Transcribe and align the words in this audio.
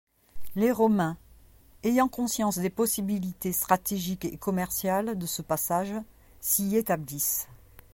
Les 0.55 0.71
Romains, 0.71 1.15
ayant 1.83 2.07
conscience 2.07 2.57
des 2.57 2.71
possibilités 2.71 3.51
stratégiques 3.51 4.25
et 4.25 4.35
commerciales 4.35 5.15
de 5.15 5.27
ce 5.27 5.43
passage, 5.43 5.93
s'y 6.39 6.75
établissent. 6.75 7.47